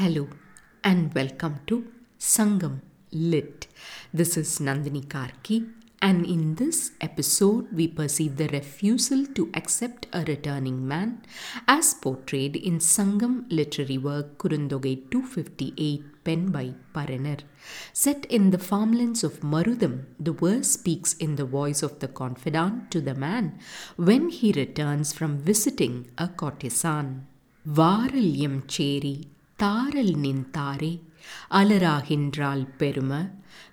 [0.00, 0.28] Hello
[0.84, 1.76] and welcome to
[2.20, 3.66] Sangam Lit.
[4.14, 10.22] This is Nandini Karky, and in this episode, we perceive the refusal to accept a
[10.22, 11.22] returning man
[11.66, 17.40] as portrayed in Sangam literary work Kurundogai 258, penned by Paranar.
[17.92, 22.92] Set in the farmlands of Marudam, the verse speaks in the voice of the confidant
[22.92, 23.58] to the man
[23.96, 27.26] when he returns from visiting a courtesan.
[27.78, 29.16] வாரல்யம் சேரி
[29.62, 30.90] தாரல் நின்தாரே
[31.50, 33.30] அலராகின்றாள் பெரும.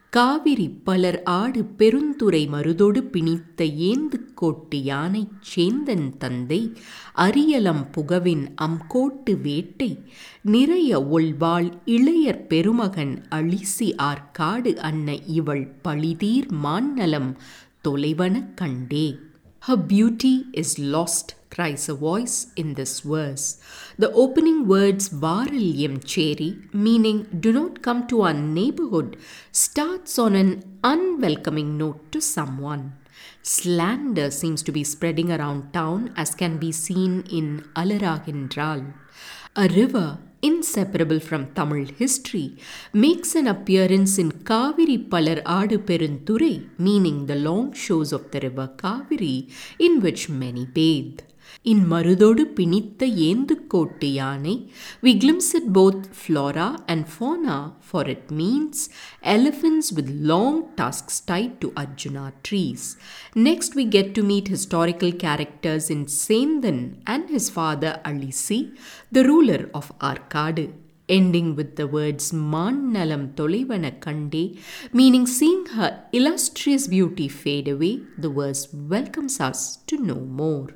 [0.10, 6.74] காவிரி பலர் ஆடு பெருந்துரை மருதொடு பிணித்த ஏந்து கோட்டு யானை சேந்தன் தந்தை
[7.16, 10.04] அரியலம் புகவின் அம்கோட்டு வேட்டை
[10.42, 17.38] நிறைய ஒள்வாள் இளையர் பெருமகன் அழிசி ஆர்காடு அன்ன இவள் பழிதீர் மான்னலம்
[17.88, 19.20] தொலைவன கண்டே.
[19.60, 23.46] A beauty is lost cries a voice in this verse.
[23.98, 29.18] The opening words Varalyam Cheri, meaning do not come to our neighborhood,
[29.54, 30.52] starts on an
[30.84, 32.94] unwelcoming note to someone.
[33.42, 38.94] Slander seems to be spreading around town as can be seen in Alaragindral.
[39.56, 42.48] A river inseparable from Tamil history,
[42.94, 48.68] makes an appearance in Kaviri Palar Adu Perunturai, meaning the long shores of the river
[48.78, 51.22] Kaviri, in which many bathe.
[51.64, 54.70] In Marudodu Pinitha Yendukotte Yane,
[55.02, 58.90] we glimpse at both flora and fauna, for it means
[59.24, 62.98] elephants with long tusks tied to Arjuna trees.
[63.34, 68.78] Next, we get to meet historical characters in Sendan and his father Alisi,
[69.12, 70.74] the ruler of Arkadu
[71.08, 74.60] ending with the words Mannalam Tolivana Kande,
[74.92, 80.70] meaning seeing her illustrious beauty fade away, the verse welcomes us to know more.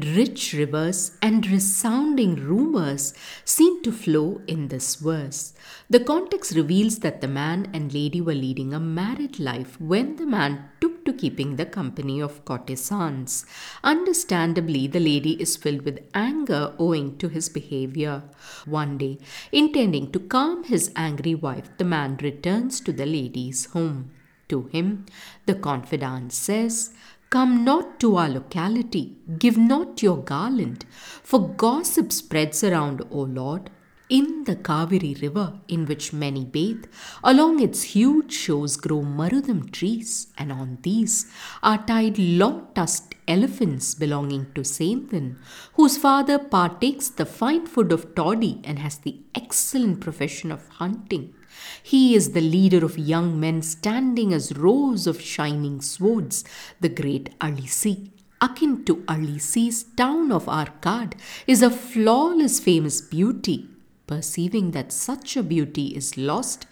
[0.00, 5.54] Rich rivers and resounding rumors seem to flow in this verse.
[5.90, 10.26] The context reveals that the man and lady were leading a married life when the
[10.26, 13.44] man took to keeping the company of courtesans.
[13.82, 18.22] Understandably, the lady is filled with anger owing to his behavior.
[18.66, 19.18] One day,
[19.50, 24.12] intending to calm his angry wife, the man returns to the lady's home.
[24.48, 25.06] To him,
[25.46, 26.92] the confidant says,
[27.30, 30.86] Come not to our locality, give not your garland,
[31.22, 33.70] for gossip spreads around, O Lord.
[34.10, 36.86] In the Kaveri river, in which many bathe,
[37.22, 41.30] along its huge shores grow marudam trees, and on these
[41.62, 45.36] are tied long tusked elephants belonging to Senthan,
[45.74, 51.34] whose father partakes the fine food of toddy and has the excellent profession of hunting.
[51.82, 56.44] He is the leader of young men standing as rows of shining swords,
[56.80, 58.08] the great Alisi.
[58.40, 61.12] Akin to Alisi's town of Arkad
[61.46, 63.68] is a flawless famous beauty.
[64.08, 66.66] Perceiving that such a beauty is lost,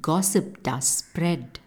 [0.00, 1.58] gossip does spread.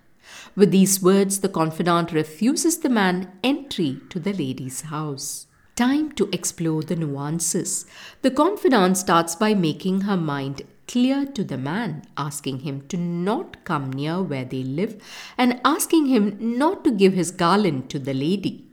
[0.55, 5.47] With these words, the confidant refuses the man entry to the lady's house.
[5.75, 7.85] Time to explore the nuances.
[8.21, 13.65] The confidant starts by making her mind clear to the man, asking him to not
[13.65, 15.01] come near where they live
[15.37, 18.68] and asking him not to give his garland to the lady.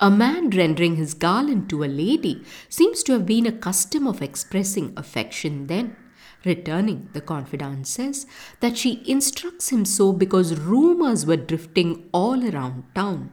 [0.00, 4.22] A man rendering his garland to a lady seems to have been a custom of
[4.22, 5.96] expressing affection then.
[6.44, 8.26] Returning, the confidant says
[8.60, 13.30] that she instructs him so because rumors were drifting all around town.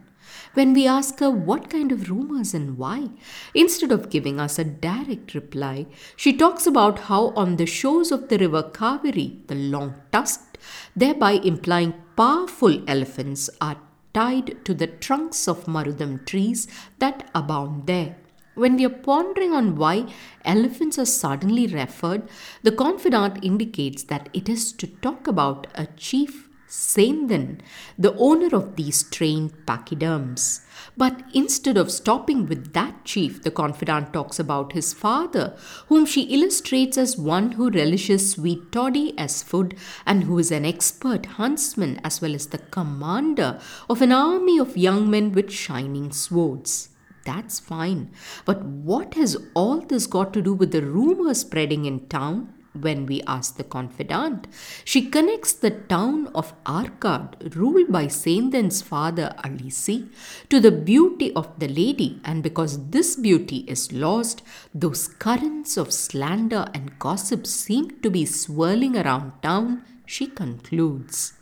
[0.53, 3.09] When we ask her what kind of rumors and why,
[3.53, 8.29] instead of giving us a direct reply, she talks about how on the shores of
[8.29, 10.57] the river Kaveri, the long tusked,
[10.95, 13.77] thereby implying powerful elephants, are
[14.13, 16.67] tied to the trunks of marudam trees
[16.99, 18.17] that abound there.
[18.53, 20.11] When we are pondering on why
[20.43, 22.27] elephants are suddenly referred,
[22.63, 27.59] the confidant indicates that it is to talk about a chief Senthan,
[27.99, 30.61] the owner of these trained pachyderms.
[30.95, 36.33] But instead of stopping with that chief, the confidant talks about his father, whom she
[36.33, 39.75] illustrates as one who relishes sweet toddy as food
[40.05, 43.59] and who is an expert huntsman as well as the commander
[43.89, 46.87] of an army of young men with shining swords.
[47.25, 48.11] That's fine.
[48.45, 52.53] But what has all this got to do with the rumor spreading in town?
[52.73, 54.47] When we ask the confidant.
[54.85, 60.09] She connects the town of Arkad, ruled by Senthan's father Alisi,
[60.49, 64.41] to the beauty of the lady, and because this beauty is lost,
[64.73, 71.33] those currents of slander and gossip seem to be swirling around town, she concludes.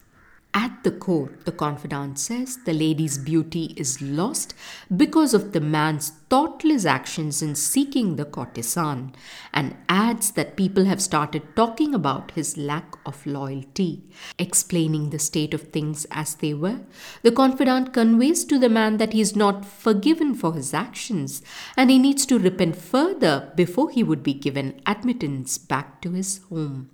[0.51, 4.55] At the core, the confidant says the lady's beauty is lost
[4.95, 9.13] because of the man's thoughtless actions in seeking the courtesan,
[9.53, 14.01] and adds that people have started talking about his lack of loyalty.
[14.39, 16.79] Explaining the state of things as they were,
[17.21, 21.43] the confidant conveys to the man that he is not forgiven for his actions
[21.77, 26.39] and he needs to repent further before he would be given admittance back to his
[26.49, 26.89] home.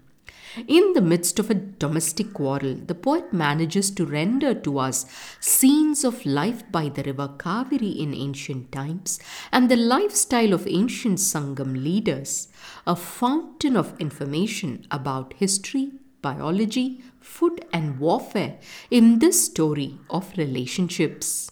[0.68, 5.06] In the midst of a domestic quarrel, the poet manages to render to us
[5.42, 9.20] scenes of life by the river Kaveri in ancient times
[9.52, 12.48] and the lifestyle of ancient Sangam leaders,
[12.88, 15.92] a fountain of information about history,
[16.22, 18.58] biology, food, and warfare
[18.90, 21.52] in this story of relationships.